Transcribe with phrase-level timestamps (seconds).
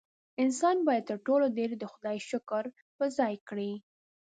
[0.43, 2.63] انسان باید تر ټولو ډېر د خدای شکر
[2.97, 3.71] په ځای کړي.